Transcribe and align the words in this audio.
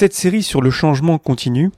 Cette 0.00 0.14
série 0.14 0.44
sur 0.44 0.62
le 0.62 0.70
changement 0.70 1.18
continue. 1.18 1.72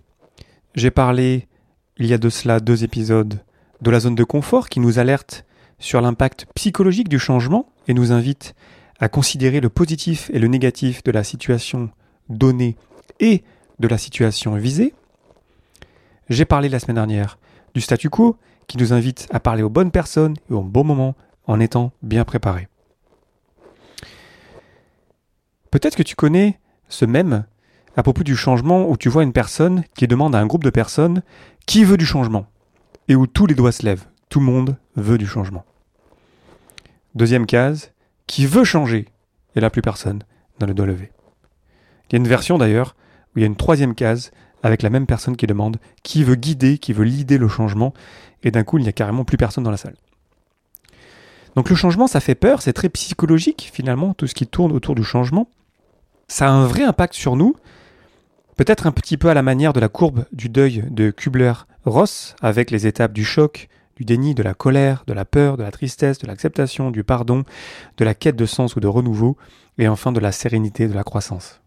J'ai 0.75 0.91
parlé, 0.91 1.49
il 1.97 2.05
y 2.05 2.13
a 2.13 2.19
de 2.19 2.29
cela 2.29 2.61
deux 2.61 2.85
épisodes, 2.85 3.43
de 3.81 3.91
la 3.91 3.99
zone 3.99 4.15
de 4.15 4.25
confort 4.25 4.69
qui 4.69 4.79
nous 4.79 4.99
alerte 4.99 5.47
sur 5.79 6.03
l'impact 6.03 6.45
psychologique 6.55 7.09
du 7.09 7.19
changement 7.19 7.73
et 7.89 7.95
nous 7.95 8.13
invite 8.13 8.55
à 8.99 9.09
considérer 9.09 9.61
le 9.61 9.71
positif 9.71 10.31
et 10.35 10.39
le 10.39 10.49
négatif 10.49 11.03
de 11.03 11.11
la 11.13 11.25
situation 11.25 11.89
donnée 12.29 12.77
et 13.21 13.43
de 13.79 13.89
la 13.89 13.97
situation 13.97 14.55
visée. 14.55 14.93
J'ai 16.29 16.45
parlé 16.45 16.69
la 16.69 16.79
semaine 16.79 16.97
dernière 16.97 17.39
du 17.75 17.81
statu 17.81 18.11
quo 18.11 18.37
qui 18.67 18.77
nous 18.77 18.93
invite 18.93 19.29
à 19.31 19.41
parler 19.41 19.63
aux 19.63 19.71
bonnes 19.71 19.91
personnes 19.91 20.37
et 20.51 20.53
au 20.53 20.61
bon 20.61 20.85
moment 20.85 21.17
en 21.47 21.59
étant 21.59 21.91
bien 22.03 22.27
préparé. 22.27 22.69
Peut-être 25.71 25.97
que 25.97 26.03
tu 26.03 26.17
connais 26.17 26.61
ce 26.91 27.07
même 27.07 27.47
à 28.01 28.03
propos 28.03 28.23
du 28.23 28.35
changement 28.35 28.89
où 28.89 28.97
tu 28.97 29.11
vois 29.11 29.25
une 29.25 29.35
personne 29.35 29.85
qui 29.95 30.09
demande 30.09 30.35
à 30.35 30.39
un 30.39 30.47
groupe 30.47 30.65
de 30.65 30.71
personnes 30.71 31.23
qui 31.67 31.85
veut 31.85 31.99
du 31.99 32.07
changement? 32.07 32.47
Et 33.09 33.15
où 33.15 33.27
tous 33.27 33.45
les 33.45 33.55
doigts 33.55 33.73
se 33.73 33.85
lèvent. 33.85 34.07
Tout 34.31 34.41
le 34.41 34.47
monde 34.47 34.79
veut 34.97 35.19
du 35.19 35.27
changement. 35.27 35.67
Deuxième 37.15 37.45
case, 37.45 37.93
qui 38.27 38.47
veut 38.47 38.65
changer 38.65 39.07
et 39.55 39.61
là 39.61 39.69
plus 39.69 39.83
personne 39.83 40.23
n'a 40.61 40.67
le 40.67 40.73
doigt 40.73 40.87
levé. 40.87 41.13
Il 42.09 42.13
y 42.13 42.17
a 42.17 42.21
une 42.21 42.27
version 42.27 42.57
d'ailleurs 42.57 42.97
où 43.35 43.39
il 43.39 43.43
y 43.43 43.45
a 43.45 43.47
une 43.47 43.57
troisième 43.57 43.95
case 43.95 44.31
avec 44.63 44.81
la 44.81 44.89
même 44.89 45.05
personne 45.07 45.37
qui 45.37 45.47
demande 45.47 45.77
qui 46.03 46.25
veut 46.25 46.37
guider, 46.37 46.79
qui 46.79 46.95
veut 46.95 47.05
lider 47.05 47.37
le 47.37 47.49
changement 47.49 47.93
et 48.43 48.51
d'un 48.51 48.65
coup 48.65 48.79
il 48.79 48.83
n'y 48.83 48.89
a 48.89 48.93
carrément 48.93 49.27
plus 49.27 49.37
personne 49.37 49.65
dans 49.65 49.71
la 49.71 49.77
salle. 49.77 49.97
Donc 51.55 51.69
le 51.69 51.77
changement 51.77 52.07
ça 52.07 52.21
fait 52.21 52.35
peur, 52.35 52.63
c'est 52.63 52.73
très 52.73 52.89
psychologique 52.89 53.71
finalement 53.75 54.15
tout 54.15 54.27
ce 54.27 54.35
qui 54.35 54.47
tourne 54.47 54.73
autour 54.73 54.95
du 54.95 55.05
changement. 55.05 55.51
Ça 56.29 56.49
a 56.49 56.51
un 56.51 56.67
vrai 56.67 56.85
impact 56.85 57.13
sur 57.13 57.37
nous 57.37 57.57
Peut-être 58.61 58.87
un 58.87 58.93
petit 58.93 59.17
peu 59.17 59.31
à 59.31 59.35
la 59.35 59.41
manière 59.41 59.73
de 59.73 59.81
la 59.81 59.89
courbe 59.89 60.27
du 60.33 60.51
deuil 60.51 60.85
de 60.91 61.11
Kubler-Ross, 61.11 62.37
avec 62.43 62.71
les 62.71 62.87
étapes 62.87 63.15
du 63.15 63.25
choc, 63.25 63.71
du 63.97 64.05
déni, 64.05 64.35
de 64.35 64.43
la 64.43 64.53
colère, 64.53 65.05
de 65.07 65.15
la 65.15 65.25
peur, 65.25 65.57
de 65.57 65.63
la 65.63 65.71
tristesse, 65.71 66.19
de 66.19 66.27
l'acceptation, 66.27 66.91
du 66.91 67.03
pardon, 67.03 67.45
de 67.97 68.05
la 68.05 68.13
quête 68.13 68.37
de 68.37 68.45
sens 68.45 68.77
ou 68.77 68.81
de 68.81 68.87
renouveau, 68.87 69.39
et 69.79 69.89
enfin 69.89 70.13
de 70.13 70.21
la 70.21 70.31
sérénité, 70.31 70.89
de 70.89 70.93
la 70.93 71.05
croissance. 71.05 71.63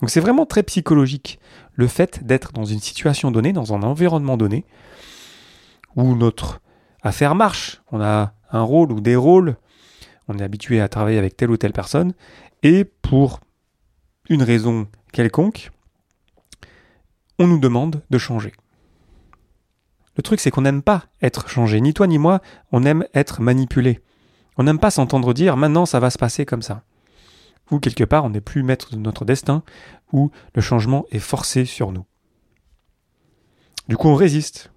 Donc 0.00 0.10
c'est 0.10 0.20
vraiment 0.20 0.46
très 0.46 0.62
psychologique, 0.62 1.40
le 1.74 1.88
fait 1.88 2.24
d'être 2.24 2.52
dans 2.52 2.66
une 2.66 2.78
situation 2.78 3.32
donnée, 3.32 3.52
dans 3.52 3.74
un 3.74 3.82
environnement 3.82 4.36
donné, 4.36 4.64
où 5.96 6.14
notre 6.14 6.60
affaire 7.02 7.34
marche, 7.34 7.82
on 7.90 8.00
a 8.00 8.32
un 8.52 8.62
rôle 8.62 8.92
ou 8.92 9.00
des 9.00 9.16
rôles, 9.16 9.56
on 10.28 10.38
est 10.38 10.44
habitué 10.44 10.80
à 10.80 10.88
travailler 10.88 11.18
avec 11.18 11.36
telle 11.36 11.50
ou 11.50 11.56
telle 11.56 11.72
personne, 11.72 12.12
et 12.62 12.84
pour 12.84 13.40
une 14.28 14.44
raison 14.44 14.86
quelconque, 15.12 15.72
on 17.38 17.46
nous 17.46 17.58
demande 17.58 18.02
de 18.10 18.18
changer. 18.18 18.52
Le 20.16 20.22
truc, 20.22 20.40
c'est 20.40 20.50
qu'on 20.50 20.62
n'aime 20.62 20.82
pas 20.82 21.04
être 21.22 21.48
changé. 21.48 21.80
Ni 21.80 21.94
toi 21.94 22.06
ni 22.06 22.18
moi, 22.18 22.40
on 22.70 22.84
aime 22.84 23.06
être 23.14 23.40
manipulé. 23.40 24.00
On 24.56 24.64
n'aime 24.64 24.78
pas 24.78 24.90
s'entendre 24.90 25.32
dire 25.32 25.56
maintenant 25.56 25.86
ça 25.86 26.00
va 26.00 26.10
se 26.10 26.18
passer 26.18 26.44
comme 26.44 26.62
ça. 26.62 26.82
Ou 27.70 27.78
quelque 27.78 28.04
part, 28.04 28.24
on 28.24 28.30
n'est 28.30 28.40
plus 28.42 28.62
maître 28.62 28.92
de 28.92 28.98
notre 28.98 29.24
destin, 29.24 29.62
ou 30.12 30.30
le 30.54 30.60
changement 30.60 31.06
est 31.10 31.18
forcé 31.18 31.64
sur 31.64 31.92
nous. 31.92 32.04
Du 33.88 33.96
coup, 33.96 34.08
on 34.08 34.14
résiste. 34.14 34.70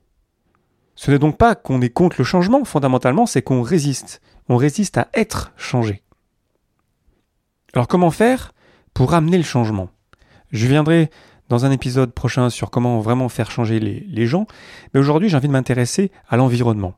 Ce 0.95 1.11
n'est 1.11 1.19
donc 1.19 1.37
pas 1.37 1.55
qu'on 1.55 1.81
est 1.81 1.89
contre 1.89 2.15
le 2.19 2.23
changement, 2.23 2.63
fondamentalement, 2.63 3.25
c'est 3.25 3.41
qu'on 3.41 3.61
résiste. 3.61 4.21
On 4.47 4.55
résiste 4.55 4.97
à 4.97 5.09
être 5.13 5.51
changé. 5.57 6.03
Alors 7.73 7.89
comment 7.89 8.11
faire 8.11 8.53
pour 8.93 9.13
amener 9.13 9.37
le 9.37 9.43
changement? 9.43 9.89
Je 10.51 10.67
viendrai 10.67 11.09
dans 11.49 11.65
un 11.65 11.71
épisode 11.71 12.11
prochain 12.11 12.49
sur 12.49 12.71
comment 12.71 12.99
vraiment 12.99 13.29
faire 13.29 13.51
changer 13.51 13.79
les, 13.79 14.27
gens, 14.27 14.47
mais 14.93 14.99
aujourd'hui 14.99 15.29
j'ai 15.29 15.37
envie 15.37 15.47
de 15.47 15.53
m'intéresser 15.53 16.11
à 16.27 16.37
l'environnement. 16.37 16.95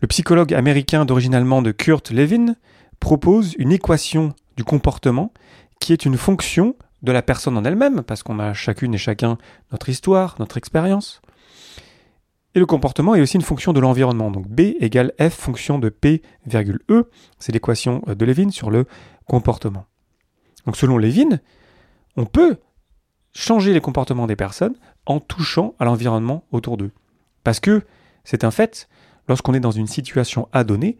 Le 0.00 0.08
psychologue 0.08 0.52
américain 0.52 1.04
d'origine 1.04 1.34
allemande 1.34 1.72
Kurt 1.72 2.10
Lewin 2.10 2.56
propose 3.00 3.54
une 3.58 3.72
équation 3.72 4.34
du 4.56 4.64
comportement 4.64 5.32
qui 5.80 5.92
est 5.92 6.04
une 6.04 6.16
fonction 6.16 6.76
de 7.02 7.12
la 7.12 7.22
personne 7.22 7.56
en 7.56 7.64
elle-même, 7.64 8.02
parce 8.02 8.22
qu'on 8.22 8.38
a 8.38 8.52
chacune 8.52 8.94
et 8.94 8.98
chacun 8.98 9.38
notre 9.72 9.88
histoire, 9.88 10.36
notre 10.38 10.56
expérience. 10.56 11.20
Et 12.54 12.58
le 12.58 12.66
comportement 12.66 13.14
est 13.14 13.20
aussi 13.20 13.36
une 13.36 13.42
fonction 13.42 13.72
de 13.72 13.80
l'environnement. 13.80 14.30
Donc 14.30 14.46
B 14.46 14.74
égale 14.78 15.12
F 15.18 15.32
fonction 15.32 15.78
de 15.78 15.88
P, 15.88 16.22
E, 16.90 17.10
c'est 17.38 17.52
l'équation 17.52 18.02
de 18.06 18.24
Lewin 18.24 18.50
sur 18.50 18.70
le 18.70 18.86
comportement. 19.26 19.86
Donc 20.66 20.76
selon 20.76 20.98
Lewin, 20.98 21.40
on 22.16 22.26
peut 22.26 22.56
changer 23.34 23.72
les 23.72 23.80
comportements 23.80 24.26
des 24.26 24.36
personnes 24.36 24.74
en 25.06 25.20
touchant 25.20 25.74
à 25.78 25.84
l'environnement 25.84 26.44
autour 26.52 26.76
d'eux. 26.76 26.92
Parce 27.44 27.60
que 27.60 27.82
c'est 28.24 28.44
un 28.44 28.50
fait, 28.50 28.88
lorsqu'on 29.28 29.54
est 29.54 29.60
dans 29.60 29.70
une 29.70 29.86
situation 29.86 30.48
à 30.52 30.64
donner, 30.64 30.98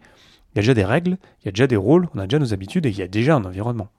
il 0.53 0.57
y 0.57 0.59
a 0.59 0.61
déjà 0.61 0.73
des 0.73 0.85
règles, 0.85 1.17
il 1.41 1.45
y 1.45 1.49
a 1.49 1.51
déjà 1.51 1.67
des 1.67 1.75
rôles, 1.75 2.09
on 2.13 2.19
a 2.19 2.27
déjà 2.27 2.39
nos 2.39 2.53
habitudes 2.53 2.85
et 2.85 2.89
il 2.89 2.97
y 2.97 3.01
a 3.01 3.07
déjà 3.07 3.35
un 3.35 3.45
environnement. 3.45 3.89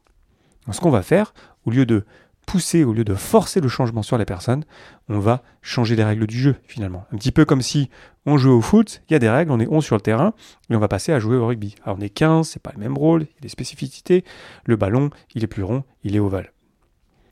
Ce 0.70 0.80
qu'on 0.80 0.90
va 0.90 1.02
faire, 1.02 1.34
au 1.66 1.70
lieu 1.70 1.84
de 1.84 2.04
pousser, 2.46 2.84
au 2.84 2.92
lieu 2.92 3.04
de 3.04 3.14
forcer 3.14 3.60
le 3.60 3.68
changement 3.68 4.02
sur 4.02 4.18
les 4.18 4.24
personnes, 4.24 4.64
on 5.08 5.18
va 5.18 5.42
changer 5.62 5.96
les 5.96 6.04
règles 6.04 6.26
du 6.26 6.38
jeu 6.38 6.56
finalement. 6.66 7.06
Un 7.12 7.16
petit 7.16 7.32
peu 7.32 7.44
comme 7.44 7.62
si 7.62 7.90
on 8.26 8.36
joue 8.36 8.52
au 8.52 8.60
foot, 8.60 9.02
il 9.08 9.12
y 9.12 9.16
a 9.16 9.18
des 9.18 9.28
règles, 9.28 9.50
on 9.50 9.60
est 9.60 9.68
11 9.68 9.84
sur 9.84 9.96
le 9.96 10.00
terrain, 10.00 10.34
et 10.70 10.76
on 10.76 10.78
va 10.78 10.88
passer 10.88 11.12
à 11.12 11.18
jouer 11.18 11.36
au 11.36 11.46
rugby. 11.46 11.74
Alors 11.84 11.98
on 11.98 12.00
est 12.00 12.10
15, 12.10 12.48
c'est 12.48 12.62
pas 12.62 12.72
le 12.74 12.80
même 12.80 12.96
rôle, 12.96 13.22
il 13.22 13.34
y 13.34 13.38
a 13.38 13.42
des 13.42 13.48
spécificités, 13.48 14.24
le 14.64 14.76
ballon, 14.76 15.10
il 15.34 15.44
est 15.44 15.48
plus 15.48 15.62
rond, 15.62 15.84
il 16.02 16.16
est 16.16 16.20
ovale. 16.20 16.53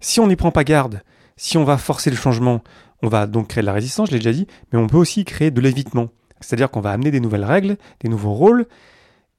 Si 0.02 0.18
on 0.18 0.26
n'y 0.26 0.34
prend 0.34 0.50
pas 0.50 0.64
garde, 0.64 1.00
si 1.36 1.56
on 1.56 1.64
va 1.64 1.78
forcer 1.78 2.10
le 2.10 2.16
changement, 2.16 2.62
on 3.02 3.08
va 3.08 3.28
donc 3.28 3.46
créer 3.46 3.62
de 3.62 3.66
la 3.66 3.72
résistance, 3.72 4.08
je 4.08 4.12
l'ai 4.12 4.18
déjà 4.18 4.32
dit, 4.32 4.48
mais 4.72 4.78
on 4.78 4.88
peut 4.88 4.96
aussi 4.96 5.24
créer 5.24 5.52
de 5.52 5.60
l'évitement. 5.60 6.08
C'est-à-dire 6.40 6.72
qu'on 6.72 6.80
va 6.80 6.90
amener 6.90 7.12
des 7.12 7.20
nouvelles 7.20 7.44
règles, 7.44 7.76
des 8.00 8.08
nouveaux 8.08 8.32
rôles, 8.32 8.66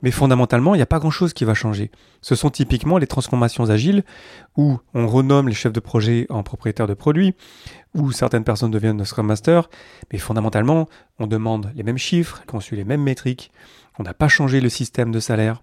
mais 0.02 0.12
fondamentalement, 0.12 0.74
il 0.74 0.78
n'y 0.78 0.84
a 0.84 0.86
pas 0.86 1.00
grand-chose 1.00 1.34
qui 1.34 1.44
va 1.44 1.54
changer. 1.54 1.92
Ce 2.22 2.36
sont 2.36 2.50
typiquement 2.50 2.98
les 2.98 3.08
transformations 3.08 3.70
agiles, 3.70 4.06
où 4.56 4.80
on 4.94 5.06
renomme 5.06 5.50
les 5.50 5.54
chefs 5.54 5.74
de 5.74 5.82
projet 5.82 6.28
en 6.30 6.44
propriétaires 6.44 6.88
de 6.88 6.94
produits, 6.94 7.36
où 7.94 8.14
certaines 8.14 8.46
personnes 8.46 8.72
deviennent 8.72 9.04
Scrum 9.04 9.28
Master, 9.28 9.70
mais 10.14 10.18
fondamentalement, 10.18 10.88
on 11.20 11.28
demande 11.28 11.74
les 11.76 11.84
mêmes 11.84 11.98
chiffres, 11.98 12.42
qu'on 12.48 12.62
suit 12.62 12.78
les 12.78 12.86
mêmes 12.86 13.04
métriques, 13.04 13.52
on 14.00 14.04
n'a 14.04 14.14
pas 14.14 14.30
changé 14.30 14.62
le 14.62 14.70
système 14.70 15.12
de 15.12 15.20
salaire, 15.20 15.62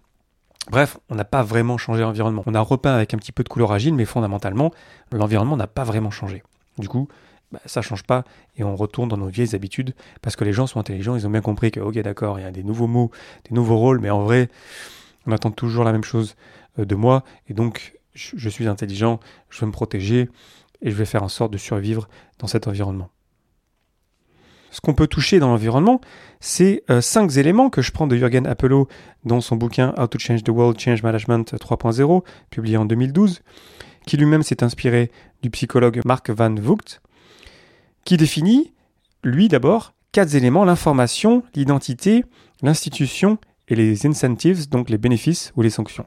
Bref, 0.69 0.99
on 1.09 1.15
n'a 1.15 1.25
pas 1.25 1.43
vraiment 1.43 1.79
changé 1.79 2.03
l'environnement. 2.03 2.43
On 2.47 2.55
a 2.55 2.61
repeint 2.61 2.95
avec 2.95 3.15
un 3.15 3.19
petit 3.19 3.33
peu 3.33 3.43
de 3.43 3.49
couleur 3.49 3.73
agile, 3.73 3.95
mais 3.95 4.05
fondamentalement, 4.05 4.73
l'environnement 5.11 5.57
n'a 5.57 5.67
pas 5.67 5.85
vraiment 5.85 6.11
changé. 6.11 6.43
Du 6.79 6.89
coup, 6.89 7.09
bah, 7.53 7.61
ça 7.67 7.83
change 7.83 8.05
pas 8.05 8.25
et 8.57 8.63
on 8.63 8.77
retourne 8.77 9.09
dans 9.09 9.17
nos 9.17 9.29
vieilles 9.29 9.55
habitudes 9.55 9.95
parce 10.23 10.37
que 10.37 10.45
les 10.45 10.53
gens 10.53 10.67
sont 10.67 10.79
intelligents, 10.79 11.17
ils 11.17 11.27
ont 11.27 11.31
bien 11.31 11.41
compris 11.41 11.73
que, 11.73 11.81
ok, 11.81 11.99
d'accord, 11.99 12.39
il 12.39 12.43
y 12.43 12.47
a 12.47 12.53
des 12.53 12.63
nouveaux 12.63 12.87
mots, 12.87 13.11
des 13.49 13.55
nouveaux 13.55 13.77
rôles, 13.77 13.99
mais 14.01 14.11
en 14.11 14.23
vrai, 14.23 14.49
on 15.27 15.33
attend 15.33 15.51
toujours 15.51 15.85
la 15.85 15.93
même 15.93 16.05
chose 16.05 16.37
euh, 16.79 16.85
de 16.85 16.95
moi 16.95 17.25
et 17.49 17.55
donc 17.55 17.95
je 18.15 18.49
suis 18.49 18.67
intelligent, 18.67 19.21
je 19.51 19.61
veux 19.61 19.67
me 19.67 19.73
protéger 19.73 20.29
et 20.83 20.91
je 20.91 20.97
vais 20.97 21.05
faire 21.05 21.23
en 21.23 21.29
sorte 21.29 21.53
de 21.53 21.59
survivre 21.59 22.09
dans 22.39 22.49
cet 22.49 22.67
environnement 22.67 23.09
ce 24.71 24.81
qu'on 24.81 24.95
peut 24.95 25.07
toucher 25.07 25.39
dans 25.39 25.49
l'environnement, 25.49 26.01
c'est 26.41 26.83
euh, 26.91 27.01
cinq 27.01 27.37
éléments 27.37 27.71
que 27.71 27.83
je 27.83 27.93
prends 27.93 28.07
de 28.07 28.17
Jürgen 28.17 28.47
Apollo 28.47 28.89
dans 29.25 29.41
son 29.41 29.57
bouquin 29.57 29.93
How 29.99 30.07
to 30.07 30.19
Change 30.19 30.43
the 30.43 30.49
World, 30.49 30.79
Change 30.79 31.03
Management 31.03 31.55
3.0, 31.55 32.23
publié 32.51 32.77
en 32.77 32.85
2012, 32.85 33.43
qui 34.07 34.17
lui-même 34.17 34.43
s'est 34.43 34.63
inspiré 34.63 35.11
du 35.43 35.51
psychologue 35.51 36.01
Mark 36.05 36.31
Van 36.31 36.55
Vogt, 36.55 37.01
qui 38.05 38.17
définit, 38.17 38.73
lui 39.25 39.49
d'abord, 39.49 39.93
quatre 40.13 40.35
éléments, 40.35 40.65
l'information, 40.65 41.43
l'identité, 41.55 42.25
l'institution 42.63 43.39
et 43.69 43.75
les 43.75 44.07
incentives, 44.07 44.69
donc 44.69 44.91
les 44.91 44.99
bénéfices 44.99 45.53
ou 45.57 45.63
les 45.63 45.71
sanctions. 45.71 46.07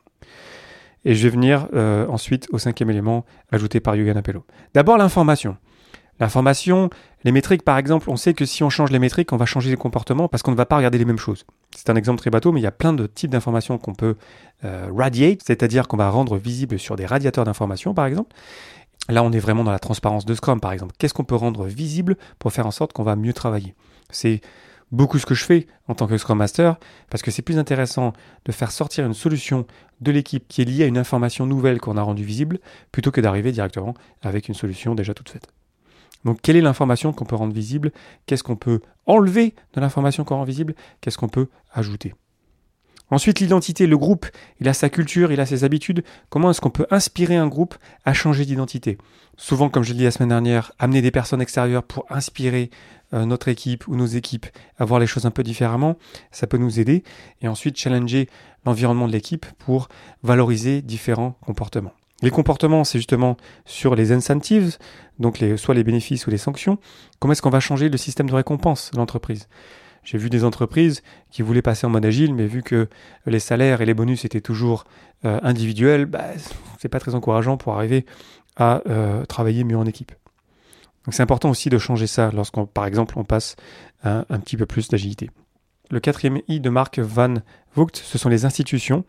Et 1.06 1.16
je 1.16 1.24
vais 1.24 1.30
venir 1.30 1.68
euh, 1.74 2.08
ensuite 2.08 2.48
au 2.52 2.58
cinquième 2.58 2.90
élément 2.90 3.26
ajouté 3.52 3.80
par 3.80 3.96
Jürgen 3.96 4.18
Apollo. 4.18 4.46
D'abord 4.74 4.98
l'information. 4.98 5.58
L'information, 6.20 6.90
les 7.24 7.32
métriques 7.32 7.64
par 7.64 7.78
exemple, 7.78 8.10
on 8.10 8.16
sait 8.16 8.34
que 8.34 8.46
si 8.46 8.64
on 8.64 8.70
change 8.70 8.92
les 8.92 9.00
métriques, 9.00 9.34
on 9.34 9.38
va 9.38 9.46
changer 9.46 9.70
les 9.70 9.78
comportements 9.78 10.28
parce 10.28 10.44
qu'on 10.44 10.52
ne 10.52 10.56
va 10.56 10.66
pas 10.66 10.78
regarder 10.78 10.98
les 10.98 11.06
mêmes 11.06 11.18
choses. 11.18 11.46
C'est 11.76 11.90
un 11.90 11.96
exemple 11.96 12.20
très 12.20 12.30
bateau, 12.30 12.52
mais 12.52 12.60
il 12.60 12.64
y 12.64 12.68
a 12.68 12.72
plein 12.72 12.94
de 12.94 13.08
types 13.08 13.32
d'informations 13.32 13.78
qu'on 13.78 13.96
peut 13.96 14.16
euh, 14.64 14.90
radiate, 14.96 15.40
c'est-à-dire 15.44 15.88
qu'on 15.88 15.98
va 15.98 16.10
rendre 16.10 16.38
visible 16.38 16.78
sur 16.80 16.96
des 16.96 17.06
radiateurs 17.06 17.46
d'informations 17.46 17.94
par 17.94 18.06
exemple. 18.06 18.36
Là, 19.10 19.24
on 19.24 19.32
est 19.32 19.40
vraiment 19.40 19.64
dans 19.64 19.72
la 19.72 19.80
transparence 19.80 20.26
de 20.26 20.34
Scrum 20.34 20.60
par 20.60 20.72
exemple. 20.72 20.94
Qu'est-ce 20.98 21.14
qu'on 21.14 21.26
peut 21.26 21.36
rendre 21.36 21.66
visible 21.66 22.16
pour 22.40 22.54
faire 22.54 22.68
en 22.68 22.72
sorte 22.72 22.94
qu'on 22.94 23.04
va 23.04 23.16
mieux 23.16 23.34
travailler? 23.34 23.76
C'est 24.10 24.42
beaucoup 24.92 25.18
ce 25.18 25.26
que 25.26 25.34
je 25.34 25.44
fais 25.44 25.68
en 25.88 25.96
tant 25.96 26.08
que 26.08 26.18
Scrum 26.18 26.38
Master, 26.38 26.78
parce 27.10 27.22
que 27.22 27.32
c'est 27.32 27.42
plus 27.42 27.58
intéressant 27.58 28.14
de 28.46 28.52
faire 28.52 28.72
sortir 28.72 29.06
une 29.06 29.14
solution 29.14 29.66
de 30.00 30.12
l'équipe 30.12 30.48
qui 30.48 30.62
est 30.62 30.66
liée 30.66 30.84
à 30.84 30.88
une 30.88 30.98
information 30.98 31.46
nouvelle 31.46 31.82
qu'on 31.82 31.98
a 31.98 32.02
rendue 32.02 32.24
visible, 32.24 32.60
plutôt 32.92 33.12
que 33.12 33.20
d'arriver 33.20 33.52
directement 33.52 33.96
avec 34.22 34.48
une 34.48 34.54
solution 34.54 34.96
déjà 34.96 35.14
toute 35.14 35.30
faite. 35.30 35.48
Donc 36.26 36.40
quelle 36.42 36.56
est 36.56 36.62
l'information 36.62 37.14
qu'on 37.14 37.26
peut 37.26 37.36
rendre 37.36 37.54
visible? 37.54 37.92
Qu'est-ce 38.26 38.44
qu'on 38.44 38.56
peut 38.56 38.82
enlever 39.06 39.54
de 39.74 39.82
l'information 39.82 40.24
qu'on 40.24 40.38
rend 40.38 40.44
visible? 40.44 40.76
Qu'est-ce 41.02 41.18
qu'on 41.18 41.30
peut 41.30 41.48
ajouter? 41.74 42.14
Ensuite, 43.10 43.42
l'identité, 43.42 43.86
le 43.86 43.98
groupe, 43.98 44.26
il 44.60 44.68
a 44.68 44.74
sa 44.74 44.90
culture, 44.90 45.32
il 45.32 45.40
a 45.40 45.46
ses 45.46 45.64
habitudes. 45.64 46.04
Comment 46.30 46.50
est-ce 46.50 46.62
qu'on 46.62 46.72
peut 46.72 46.88
inspirer 46.90 47.36
un 47.36 47.48
groupe 47.48 47.76
à 48.06 48.14
changer 48.14 48.44
d'identité? 48.44 48.98
Souvent, 49.38 49.70
comme 49.70 49.84
je 49.84 49.92
l'ai 49.92 50.00
dit 50.00 50.04
la 50.04 50.12
semaine 50.12 50.30
dernière, 50.30 50.72
amener 50.80 51.02
des 51.04 51.12
personnes 51.12 51.42
extérieures 51.42 51.84
pour 51.84 52.06
inspirer 52.10 52.72
euh, 53.14 53.26
notre 53.26 53.50
équipe 53.50 53.88
ou 53.88 53.96
nos 53.96 54.06
équipes 54.06 54.48
à 54.80 54.86
voir 54.86 55.00
les 55.00 55.06
choses 55.06 55.28
un 55.28 55.32
peu 55.32 55.44
différemment, 55.44 55.98
ça 56.32 56.48
peut 56.48 56.58
nous 56.58 56.80
aider. 56.80 57.04
Et 57.42 57.48
ensuite, 57.48 57.78
challenger 57.78 58.30
l'environnement 58.66 59.08
de 59.08 59.14
l'équipe 59.14 59.46
pour 59.60 59.90
valoriser 60.24 60.82
différents 60.82 61.38
comportements. 61.46 61.94
Les 62.24 62.32
comportements, 62.32 62.86
c'est 62.86 63.00
justement 63.00 63.36
sur 63.66 63.96
les 63.96 64.14
incentives, 64.14 64.78
donc 65.20 65.44
soit 65.58 65.76
les 65.76 65.84
bénéfices 65.84 66.26
ou 66.26 66.30
les 66.30 66.38
sanctions. 66.38 66.78
Comment 67.20 67.34
est-ce 67.34 67.42
qu'on 67.42 67.50
va 67.50 67.60
changer 67.60 67.90
le 67.90 67.98
système 67.98 68.30
de 68.30 68.34
récompense 68.34 68.92
de 68.92 68.98
l'entreprise? 68.98 69.50
J'ai 70.06 70.18
vu 70.18 70.30
des 70.30 70.46
entreprises 70.46 71.04
qui 71.32 71.42
voulaient 71.42 71.62
passer 71.62 71.86
en 71.86 71.90
mode 71.90 72.06
agile, 72.06 72.34
mais 72.34 72.48
vu 72.48 72.64
que 72.64 72.88
les 73.26 73.40
salaires 73.40 73.82
et 73.82 73.86
les 73.86 73.94
bonus 73.94 74.24
étaient 74.24 74.40
toujours 74.40 74.86
euh, 75.26 75.40
individuels, 75.44 76.06
bah, 76.06 76.24
c'est 76.80 76.88
pas 76.88 77.00
très 77.00 77.14
encourageant 77.14 77.58
pour 77.58 77.74
arriver 77.74 78.06
à 78.56 78.82
euh, 78.88 79.26
travailler 79.26 79.66
mieux 79.66 79.78
en 79.78 79.86
équipe. 79.86 80.14
Donc 81.04 81.14
c'est 81.14 81.24
important 81.24 81.50
aussi 81.50 81.70
de 81.70 81.78
changer 81.78 82.08
ça 82.08 82.32
lorsqu'on, 82.34 82.66
par 82.66 82.86
exemple, 82.86 83.16
on 83.18 83.26
passe 83.26 83.58
un 84.06 84.40
petit 84.40 84.58
peu 84.58 84.66
plus 84.66 84.88
d'agilité. 84.88 85.30
Le 85.92 86.00
quatrième 86.00 86.42
I 86.48 86.60
de 86.60 86.70
Mark 86.70 86.98
Van 87.00 87.36
Vogt, 87.76 87.96
ce 87.96 88.18
sont 88.18 88.30
les 88.30 88.46
institutions. 88.46 89.04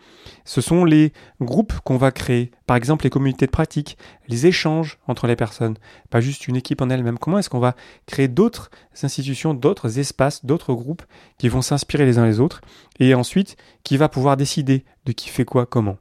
Ce 0.44 0.60
sont 0.60 0.84
les 0.84 1.12
groupes 1.40 1.72
qu'on 1.84 1.96
va 1.96 2.10
créer. 2.10 2.50
Par 2.66 2.76
exemple, 2.76 3.04
les 3.04 3.10
communautés 3.10 3.46
de 3.46 3.50
pratique, 3.50 3.96
les 4.28 4.46
échanges 4.46 4.98
entre 5.06 5.26
les 5.26 5.36
personnes. 5.36 5.76
Pas 6.10 6.20
juste 6.20 6.48
une 6.48 6.56
équipe 6.56 6.82
en 6.82 6.90
elle-même. 6.90 7.18
Comment 7.18 7.38
est-ce 7.38 7.48
qu'on 7.48 7.60
va 7.60 7.76
créer 8.06 8.28
d'autres 8.28 8.70
institutions, 9.02 9.54
d'autres 9.54 9.98
espaces, 9.98 10.44
d'autres 10.44 10.74
groupes 10.74 11.02
qui 11.38 11.48
vont 11.48 11.62
s'inspirer 11.62 12.06
les 12.06 12.18
uns 12.18 12.26
les 12.26 12.40
autres 12.40 12.60
et 12.98 13.14
ensuite 13.14 13.56
qui 13.82 13.96
va 13.96 14.08
pouvoir 14.08 14.36
décider 14.36 14.84
de 15.04 15.12
qui 15.12 15.28
fait 15.28 15.44
quoi, 15.44 15.66
comment? 15.66 15.98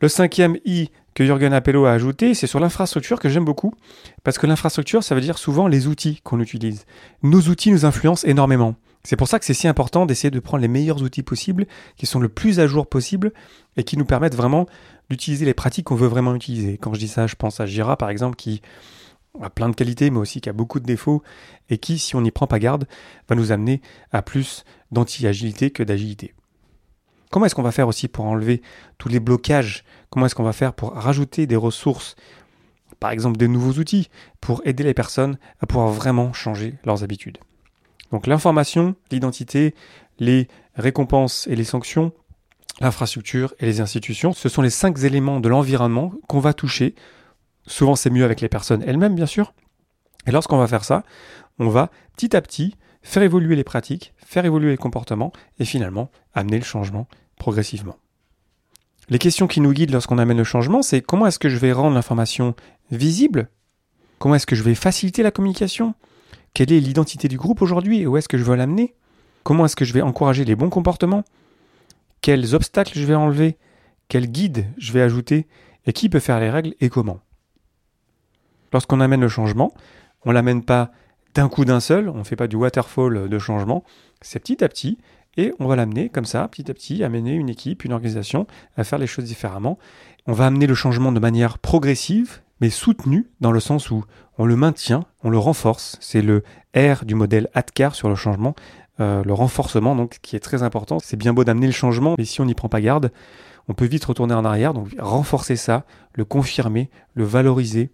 Le 0.00 0.08
cinquième 0.08 0.56
I 0.64 0.90
que 1.14 1.24
Jürgen 1.24 1.52
Appello 1.52 1.84
a 1.84 1.92
ajouté, 1.92 2.34
c'est 2.34 2.46
sur 2.46 2.58
l'infrastructure 2.58 3.20
que 3.20 3.28
j'aime 3.28 3.44
beaucoup, 3.44 3.74
parce 4.24 4.38
que 4.38 4.46
l'infrastructure, 4.46 5.04
ça 5.04 5.14
veut 5.14 5.20
dire 5.20 5.38
souvent 5.38 5.68
les 5.68 5.86
outils 5.86 6.20
qu'on 6.24 6.40
utilise. 6.40 6.86
Nos 7.22 7.42
outils 7.42 7.70
nous 7.70 7.84
influencent 7.84 8.26
énormément. 8.26 8.74
C'est 9.04 9.16
pour 9.16 9.26
ça 9.26 9.38
que 9.38 9.44
c'est 9.44 9.54
si 9.54 9.66
important 9.66 10.06
d'essayer 10.06 10.30
de 10.30 10.38
prendre 10.38 10.62
les 10.62 10.68
meilleurs 10.68 11.02
outils 11.02 11.24
possibles, 11.24 11.66
qui 11.96 12.06
sont 12.06 12.20
le 12.20 12.28
plus 12.28 12.60
à 12.60 12.66
jour 12.66 12.86
possible 12.86 13.32
et 13.76 13.82
qui 13.82 13.96
nous 13.96 14.04
permettent 14.04 14.36
vraiment 14.36 14.66
d'utiliser 15.10 15.44
les 15.44 15.54
pratiques 15.54 15.86
qu'on 15.86 15.96
veut 15.96 16.06
vraiment 16.06 16.34
utiliser. 16.34 16.78
Quand 16.78 16.94
je 16.94 17.00
dis 17.00 17.08
ça, 17.08 17.26
je 17.26 17.34
pense 17.34 17.58
à 17.58 17.66
Jira 17.66 17.96
par 17.96 18.10
exemple, 18.10 18.36
qui 18.36 18.62
a 19.40 19.50
plein 19.50 19.68
de 19.68 19.74
qualités, 19.74 20.10
mais 20.10 20.18
aussi 20.18 20.40
qui 20.40 20.48
a 20.48 20.52
beaucoup 20.52 20.78
de 20.78 20.84
défauts, 20.84 21.22
et 21.68 21.78
qui, 21.78 21.98
si 21.98 22.14
on 22.16 22.20
n'y 22.20 22.30
prend 22.30 22.46
pas 22.46 22.58
garde, 22.58 22.86
va 23.28 23.34
nous 23.34 23.50
amener 23.50 23.80
à 24.12 24.22
plus 24.22 24.64
d'anti-agilité 24.90 25.70
que 25.70 25.82
d'agilité. 25.82 26.34
Comment 27.30 27.46
est-ce 27.46 27.54
qu'on 27.54 27.62
va 27.62 27.72
faire 27.72 27.88
aussi 27.88 28.08
pour 28.08 28.26
enlever 28.26 28.60
tous 28.98 29.08
les 29.08 29.20
blocages? 29.20 29.84
Comment 30.10 30.26
est-ce 30.26 30.34
qu'on 30.34 30.42
va 30.42 30.52
faire 30.52 30.74
pour 30.74 30.92
rajouter 30.92 31.46
des 31.46 31.56
ressources, 31.56 32.14
par 33.00 33.10
exemple 33.10 33.38
des 33.38 33.48
nouveaux 33.48 33.80
outils, 33.80 34.10
pour 34.40 34.60
aider 34.66 34.84
les 34.84 34.94
personnes 34.94 35.38
à 35.60 35.66
pouvoir 35.66 35.88
vraiment 35.88 36.32
changer 36.34 36.74
leurs 36.84 37.02
habitudes? 37.02 37.38
Donc 38.12 38.26
l'information, 38.26 38.94
l'identité, 39.10 39.74
les 40.18 40.46
récompenses 40.76 41.48
et 41.48 41.56
les 41.56 41.64
sanctions, 41.64 42.12
l'infrastructure 42.80 43.54
et 43.58 43.66
les 43.66 43.80
institutions, 43.80 44.32
ce 44.32 44.48
sont 44.48 44.62
les 44.62 44.70
cinq 44.70 45.02
éléments 45.02 45.40
de 45.40 45.48
l'environnement 45.48 46.12
qu'on 46.28 46.38
va 46.38 46.52
toucher. 46.54 46.94
Souvent 47.66 47.96
c'est 47.96 48.10
mieux 48.10 48.24
avec 48.24 48.40
les 48.40 48.48
personnes 48.48 48.84
elles-mêmes 48.86 49.14
bien 49.14 49.26
sûr. 49.26 49.54
Et 50.26 50.30
lorsqu'on 50.30 50.58
va 50.58 50.68
faire 50.68 50.84
ça, 50.84 51.02
on 51.58 51.68
va 51.68 51.90
petit 52.16 52.36
à 52.36 52.40
petit 52.40 52.76
faire 53.02 53.22
évoluer 53.22 53.56
les 53.56 53.64
pratiques, 53.64 54.14
faire 54.18 54.44
évoluer 54.44 54.70
les 54.70 54.76
comportements 54.76 55.32
et 55.58 55.64
finalement 55.64 56.10
amener 56.34 56.58
le 56.58 56.64
changement 56.64 57.08
progressivement. 57.36 57.96
Les 59.08 59.18
questions 59.18 59.48
qui 59.48 59.60
nous 59.60 59.72
guident 59.72 59.90
lorsqu'on 59.90 60.18
amène 60.18 60.38
le 60.38 60.44
changement, 60.44 60.82
c'est 60.82 61.00
comment 61.00 61.26
est-ce 61.26 61.40
que 61.40 61.48
je 61.48 61.56
vais 61.56 61.72
rendre 61.72 61.94
l'information 61.94 62.54
visible? 62.90 63.48
Comment 64.18 64.36
est-ce 64.36 64.46
que 64.46 64.54
je 64.54 64.62
vais 64.62 64.76
faciliter 64.76 65.24
la 65.24 65.32
communication? 65.32 65.94
Quelle 66.54 66.72
est 66.72 66.80
l'identité 66.80 67.28
du 67.28 67.36
groupe 67.36 67.62
aujourd'hui 67.62 68.00
et 68.00 68.06
où 68.06 68.16
est-ce 68.16 68.28
que 68.28 68.38
je 68.38 68.44
veux 68.44 68.56
l'amener? 68.56 68.94
Comment 69.42 69.64
est-ce 69.64 69.76
que 69.76 69.84
je 69.84 69.92
vais 69.92 70.02
encourager 70.02 70.44
les 70.44 70.54
bons 70.54 70.70
comportements? 70.70 71.24
Quels 72.20 72.54
obstacles 72.54 72.98
je 72.98 73.04
vais 73.04 73.14
enlever? 73.14 73.56
Quels 74.08 74.30
guides 74.30 74.66
je 74.76 74.92
vais 74.92 75.02
ajouter? 75.02 75.46
Et 75.86 75.92
qui 75.92 76.08
peut 76.08 76.20
faire 76.20 76.38
les 76.38 76.50
règles 76.50 76.74
et 76.80 76.88
comment? 76.88 77.20
Lorsqu'on 78.72 79.00
amène 79.00 79.20
le 79.20 79.28
changement, 79.28 79.74
on 80.24 80.30
ne 80.30 80.34
l'amène 80.34 80.64
pas 80.64 80.92
d'un 81.34 81.48
coup 81.48 81.64
d'un 81.64 81.80
seul, 81.80 82.08
on 82.08 82.18
ne 82.18 82.24
fait 82.24 82.36
pas 82.36 82.46
du 82.46 82.56
waterfall 82.56 83.28
de 83.28 83.38
changement, 83.38 83.84
c'est 84.20 84.38
petit 84.38 84.62
à 84.62 84.68
petit, 84.68 84.98
et 85.36 85.52
on 85.58 85.66
va 85.66 85.76
l'amener 85.76 86.08
comme 86.10 86.24
ça, 86.24 86.46
petit 86.48 86.70
à 86.70 86.74
petit, 86.74 87.02
amener 87.02 87.32
une 87.32 87.48
équipe, 87.48 87.84
une 87.84 87.92
organisation 87.92 88.46
à 88.76 88.84
faire 88.84 88.98
les 88.98 89.06
choses 89.06 89.24
différemment. 89.24 89.78
On 90.26 90.32
va 90.32 90.46
amener 90.46 90.66
le 90.66 90.74
changement 90.74 91.10
de 91.10 91.20
manière 91.20 91.58
progressive, 91.58 92.42
mais 92.62 92.70
soutenu 92.70 93.28
dans 93.40 93.50
le 93.50 93.58
sens 93.58 93.90
où 93.90 94.04
on 94.38 94.46
le 94.46 94.54
maintient, 94.54 95.04
on 95.24 95.30
le 95.30 95.36
renforce. 95.36 95.96
C'est 96.00 96.22
le 96.22 96.44
R 96.76 97.04
du 97.04 97.16
modèle 97.16 97.48
ATCAR 97.54 97.96
sur 97.96 98.08
le 98.08 98.14
changement, 98.14 98.54
euh, 99.00 99.24
le 99.24 99.32
renforcement 99.32 99.96
donc 99.96 100.20
qui 100.22 100.36
est 100.36 100.40
très 100.40 100.62
important. 100.62 101.00
C'est 101.00 101.16
bien 101.16 101.32
beau 101.32 101.42
d'amener 101.42 101.66
le 101.66 101.72
changement, 101.72 102.14
mais 102.16 102.24
si 102.24 102.40
on 102.40 102.44
n'y 102.44 102.54
prend 102.54 102.68
pas 102.68 102.80
garde, 102.80 103.10
on 103.66 103.74
peut 103.74 103.84
vite 103.84 104.04
retourner 104.04 104.34
en 104.34 104.44
arrière. 104.44 104.74
Donc 104.74 104.94
renforcer 104.96 105.56
ça, 105.56 105.84
le 106.14 106.24
confirmer, 106.24 106.88
le 107.14 107.24
valoriser. 107.24 107.90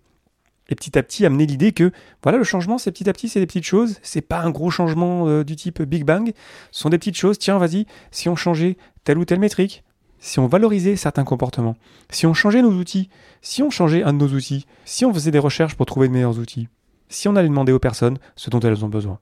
Et 0.69 0.75
petit 0.75 0.99
à 0.99 1.03
petit 1.03 1.25
amener 1.25 1.47
l'idée 1.47 1.73
que 1.73 1.91
voilà 2.23 2.37
le 2.37 2.44
changement 2.44 2.76
c'est 2.76 2.93
petit 2.93 3.09
à 3.09 3.15
petit 3.15 3.31
c'est 3.31 3.41
des 3.41 3.47
petites 3.47 3.65
choses, 3.65 3.99
c'est 4.03 4.20
pas 4.20 4.41
un 4.41 4.50
gros 4.50 4.69
changement 4.69 5.26
euh, 5.26 5.43
du 5.43 5.56
type 5.56 5.81
Big 5.81 6.05
Bang, 6.05 6.32
ce 6.73 6.82
sont 6.82 6.91
des 6.91 6.99
petites 6.99 7.17
choses, 7.17 7.38
tiens 7.38 7.56
vas-y, 7.56 7.87
si 8.11 8.29
on 8.29 8.37
changeait 8.37 8.76
telle 9.03 9.17
ou 9.17 9.25
telle 9.25 9.41
métrique, 9.41 9.82
si 10.19 10.38
on 10.38 10.47
valorisait 10.47 10.97
certains 10.97 11.25
comportements, 11.25 11.76
si 12.11 12.26
on 12.26 12.35
changeait 12.35 12.62
nos 12.62 12.73
outils, 12.73 13.09
si 13.43 13.62
on 13.62 13.70
changeait 13.70 14.03
un 14.03 14.12
de 14.12 14.19
nos 14.19 14.35
outils, 14.35 14.67
si 14.85 15.05
on 15.05 15.12
faisait 15.12 15.31
des 15.31 15.38
recherches 15.38 15.76
pour 15.76 15.87
trouver 15.87 16.09
de 16.09 16.12
meilleurs 16.12 16.38
outils, 16.38 16.69
si 17.09 17.29
on 17.29 17.37
allait 17.37 17.49
demander 17.49 17.73
aux 17.73 17.79
personnes 17.79 18.19
ce 18.37 18.50
dont 18.50 18.61
elles 18.61 18.85
ont 18.85 18.88
besoin. 18.88 19.19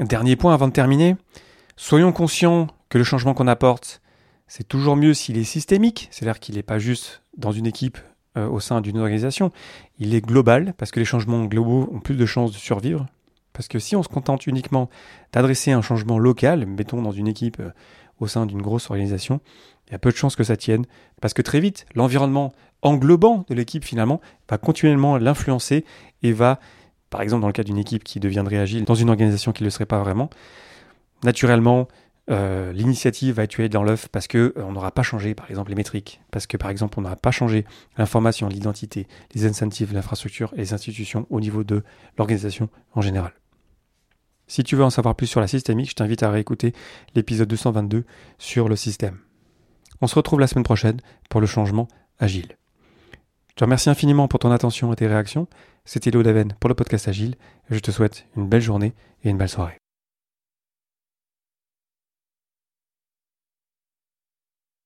Dernier 0.00 0.36
point 0.36 0.54
avant 0.54 0.68
de 0.68 0.72
terminer, 0.72 1.16
soyons 1.76 2.12
conscients 2.12 2.68
que 2.88 2.98
le 2.98 3.04
changement 3.04 3.34
qu'on 3.34 3.46
apporte, 3.46 4.00
c'est 4.46 4.66
toujours 4.66 4.96
mieux 4.96 5.14
s'il 5.14 5.38
est 5.38 5.44
systémique, 5.44 6.08
c'est-à-dire 6.10 6.40
qu'il 6.40 6.56
n'est 6.56 6.62
pas 6.62 6.78
juste 6.78 7.22
dans 7.36 7.52
une 7.52 7.66
équipe 7.66 7.98
euh, 8.36 8.48
au 8.48 8.58
sein 8.58 8.80
d'une 8.80 8.98
organisation, 8.98 9.52
il 9.98 10.14
est 10.14 10.20
global, 10.20 10.74
parce 10.76 10.90
que 10.90 10.98
les 10.98 11.06
changements 11.06 11.44
globaux 11.44 11.88
ont 11.92 12.00
plus 12.00 12.16
de 12.16 12.26
chances 12.26 12.52
de 12.52 12.56
survivre. 12.56 13.06
Parce 13.52 13.68
que 13.68 13.78
si 13.78 13.94
on 13.94 14.02
se 14.02 14.08
contente 14.08 14.48
uniquement 14.48 14.90
d'adresser 15.32 15.70
un 15.70 15.82
changement 15.82 16.18
local, 16.18 16.66
mettons 16.66 17.00
dans 17.00 17.12
une 17.12 17.28
équipe 17.28 17.60
euh, 17.60 17.70
au 18.20 18.26
sein 18.26 18.46
d'une 18.46 18.62
grosse 18.62 18.90
organisation, 18.90 19.40
il 19.88 19.92
y 19.92 19.94
a 19.94 19.98
peu 19.98 20.10
de 20.10 20.16
chances 20.16 20.36
que 20.36 20.44
ça 20.44 20.56
tienne, 20.56 20.86
parce 21.20 21.34
que 21.34 21.42
très 21.42 21.60
vite, 21.60 21.86
l'environnement 21.94 22.52
englobant 22.82 23.44
de 23.48 23.54
l'équipe 23.54 23.84
finalement 23.84 24.20
va 24.48 24.58
continuellement 24.58 25.16
l'influencer 25.16 25.84
et 26.22 26.32
va, 26.32 26.60
par 27.10 27.22
exemple 27.22 27.42
dans 27.42 27.48
le 27.48 27.52
cas 27.52 27.64
d'une 27.64 27.78
équipe 27.78 28.04
qui 28.04 28.20
deviendrait 28.20 28.58
agile 28.58 28.84
dans 28.84 28.94
une 28.94 29.10
organisation 29.10 29.52
qui 29.52 29.62
ne 29.62 29.66
le 29.66 29.70
serait 29.70 29.86
pas 29.86 29.98
vraiment, 29.98 30.30
naturellement, 31.22 31.88
euh, 32.30 32.72
l'initiative 32.72 33.34
va 33.34 33.42
être 33.42 33.50
tuée 33.50 33.68
dans 33.68 33.82
l'œuf 33.82 34.08
parce 34.08 34.26
que 34.26 34.54
euh, 34.56 34.72
n'aura 34.72 34.90
pas 34.90 35.02
changé, 35.02 35.34
par 35.34 35.50
exemple, 35.50 35.70
les 35.70 35.76
métriques, 35.76 36.20
parce 36.30 36.46
que 36.46 36.56
par 36.56 36.70
exemple, 36.70 36.98
on 36.98 37.02
n'aura 37.02 37.16
pas 37.16 37.30
changé 37.30 37.66
l'information, 37.98 38.48
l'identité, 38.48 39.06
les 39.34 39.44
incentives, 39.44 39.92
l'infrastructure 39.92 40.52
et 40.54 40.58
les 40.58 40.72
institutions 40.72 41.26
au 41.28 41.40
niveau 41.40 41.64
de 41.64 41.82
l'organisation 42.16 42.68
en 42.94 43.02
général. 43.02 43.32
Si 44.46 44.62
tu 44.62 44.76
veux 44.76 44.84
en 44.84 44.90
savoir 44.90 45.14
plus 45.14 45.26
sur 45.26 45.40
la 45.40 45.46
systémique, 45.46 45.90
je 45.90 45.94
t'invite 45.94 46.22
à 46.22 46.30
réécouter 46.30 46.72
l'épisode 47.14 47.48
222 47.48 48.04
sur 48.38 48.68
le 48.68 48.76
système. 48.76 49.18
On 50.00 50.06
se 50.06 50.14
retrouve 50.14 50.40
la 50.40 50.46
semaine 50.46 50.64
prochaine 50.64 51.00
pour 51.30 51.40
le 51.40 51.46
changement 51.46 51.88
agile. 52.18 52.56
Je 53.50 53.54
te 53.56 53.64
remercie 53.64 53.88
infiniment 53.88 54.28
pour 54.28 54.40
ton 54.40 54.50
attention 54.50 54.92
et 54.92 54.96
tes 54.96 55.06
réactions. 55.06 55.46
C'était 55.84 56.10
Léo 56.10 56.22
Daven 56.22 56.54
pour 56.58 56.68
le 56.68 56.74
podcast 56.74 57.08
Agile. 57.08 57.36
je 57.70 57.78
te 57.78 57.90
souhaite 57.90 58.26
une 58.36 58.48
belle 58.48 58.60
journée 58.60 58.94
et 59.22 59.30
une 59.30 59.38
belle 59.38 59.48
soirée. 59.48 59.83